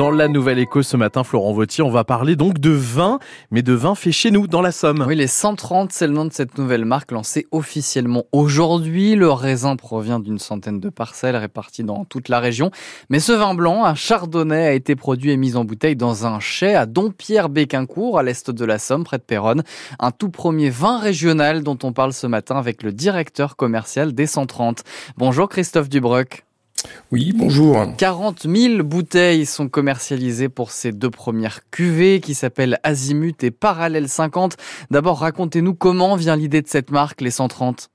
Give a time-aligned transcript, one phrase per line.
[0.00, 3.18] Dans la Nouvelle Éco ce matin, Florent Vautier, on va parler donc de vin,
[3.50, 5.04] mais de vin fait chez nous, dans la Somme.
[5.06, 9.14] Oui, les 130, c'est le nom de cette nouvelle marque lancée officiellement aujourd'hui.
[9.14, 12.70] Le raisin provient d'une centaine de parcelles réparties dans toute la région.
[13.10, 16.40] Mais ce vin blanc, un chardonnay, a été produit et mis en bouteille dans un
[16.40, 19.64] chai à Dompierre-Béquincourt, à l'est de la Somme, près de Péronne.
[19.98, 24.26] Un tout premier vin régional dont on parle ce matin avec le directeur commercial des
[24.26, 24.82] 130.
[25.18, 26.46] Bonjour Christophe Dubroc.
[27.12, 27.76] Oui, bonjour.
[27.96, 34.08] 40 000 bouteilles sont commercialisées pour ces deux premières cuvées qui s'appellent Azimut et Parallèle
[34.08, 34.56] 50.
[34.92, 37.90] D'abord, racontez-nous comment vient l'idée de cette marque, les 130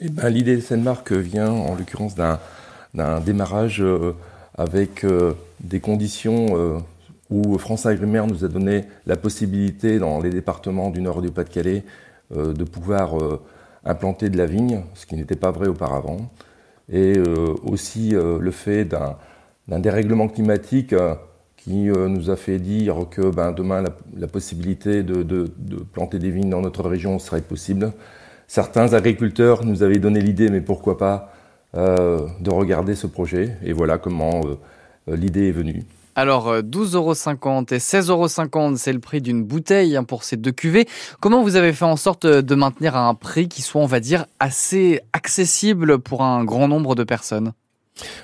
[0.00, 4.14] eh ben, L'idée de cette marque vient en l'occurrence d'un démarrage euh,
[4.56, 6.78] avec euh, des conditions euh,
[7.28, 11.30] où France Agrimaire nous a donné la possibilité dans les départements du Nord et du
[11.30, 11.84] Pas-de-Calais
[12.34, 13.14] de pouvoir
[13.84, 16.30] implanter de la vigne, ce qui n'était pas vrai auparavant
[16.90, 21.14] et euh, aussi euh, le fait d'un dérèglement climatique euh,
[21.56, 23.82] qui nous a fait dire que ben, demain
[24.14, 25.46] la, possibilité de, de,
[25.94, 27.92] planter des vignes dans notre région serait possible.
[28.48, 31.32] Certains agriculteurs nous avaient donné l'idée, mais pourquoi pas,
[31.72, 33.56] de regarder ce projet.
[33.64, 34.42] Et voilà comment
[35.08, 35.84] l'idée est venue.
[36.16, 40.52] Alors 12,50 euros et 16,50 euros, c'est le prix d'une bouteille hein, pour ces deux
[40.52, 40.86] cuvées.
[41.20, 44.26] Comment vous avez fait en sorte de maintenir un prix qui soit, on va dire,
[44.38, 47.52] assez accessible pour un grand nombre de personnes?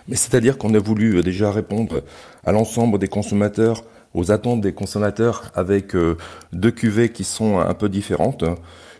[0.08, 2.02] Mais c'est-à-dire qu'on a voulu euh, déjà répondre
[2.44, 6.16] à l'ensemble des consommateurs, aux attentes des consommateurs, avec euh,
[6.52, 8.44] deux cuvées qui sont un peu différentes.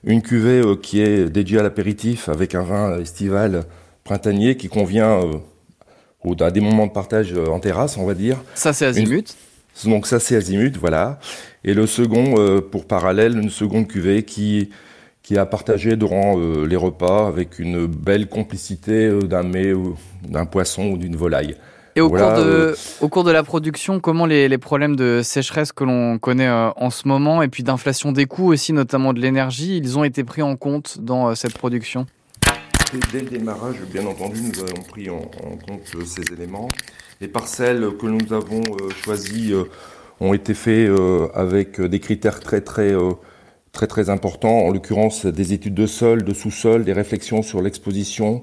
[0.04, 3.64] Une cuvée euh, qui est dédiée à l'apéritif avec un vin estival
[4.04, 5.20] printanier qui convient
[6.24, 8.38] ou à des moments de partage euh, en terrasse, on va dire.
[8.54, 9.34] Ça, c'est Azimut.
[9.84, 11.18] Donc ça, c'est Azimut, voilà.
[11.64, 14.70] Et le second, euh, pour parallèle, une seconde cuvée qui
[15.22, 19.72] qui a partagé durant euh, les repas avec une belle complicité d'un mets,
[20.26, 21.56] d'un poisson ou d'une volaille.
[21.94, 25.72] Et au, cours de, au cours de la production, comment les, les problèmes de sécheresse
[25.72, 29.76] que l'on connaît en ce moment et puis d'inflation des coûts aussi, notamment de l'énergie,
[29.76, 32.06] ils ont été pris en compte dans cette production?
[33.12, 36.66] Dès le démarrage, bien entendu, nous avons pris en, compte euh, ces éléments.
[37.20, 39.64] Les parcelles que nous avons euh, choisies euh,
[40.18, 40.90] ont été faites
[41.34, 42.92] avec des critères très très
[43.72, 48.42] très importants, en l'occurrence des études de sol, de sous-sol, des réflexions sur l'exposition,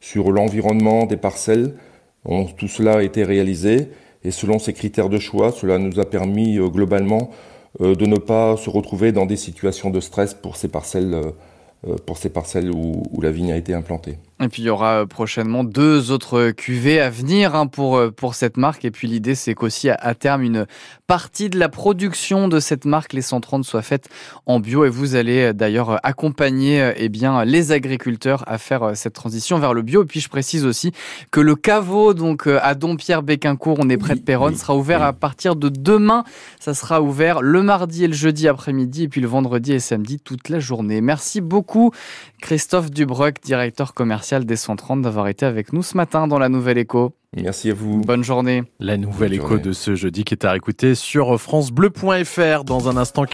[0.00, 1.74] sur l'environnement des parcelles.
[2.56, 3.88] tout cela a été réalisé
[4.24, 7.30] et selon ces critères de choix, cela nous a permis globalement
[7.80, 11.14] de ne pas se retrouver dans des situations de stress pour ces parcelles
[12.06, 14.18] pour ces parcelles où, la vigne a été implantée.
[14.40, 18.10] Et puis il y aura euh, prochainement deux autres cuvées à venir hein, pour, euh,
[18.10, 18.84] pour cette marque.
[18.84, 20.66] Et puis l'idée c'est qu'aussi à, terme une
[21.06, 24.08] partie de la production de cette marque, les 130, soit faite
[24.46, 24.84] en bio.
[24.84, 29.82] Et vous allez d'ailleurs accompagner eh bien, les agriculteurs à faire cette transition vers le
[29.82, 30.02] bio.
[30.02, 30.92] Et puis je précise aussi
[31.30, 35.56] que le caveau donc à Dompierre-Béquincourt, on est près de Péronne, sera ouvert à partir
[35.56, 36.24] de demain.
[36.60, 40.18] Ça sera ouvert le mardi et le jeudi après-midi et puis le vendredi et samedi
[40.20, 41.00] toute la journée.
[41.00, 41.90] Merci beaucoup beaucoup
[42.40, 46.78] Christophe Dubroc, directeur commercial des 130, d'avoir été avec nous ce matin dans la Nouvelle
[46.78, 47.14] Écho.
[47.36, 48.00] Merci à vous.
[48.00, 48.62] Bonne journée.
[48.80, 53.24] La Nouvelle Écho de ce jeudi qui est à écouter sur francebleu.fr dans un instant.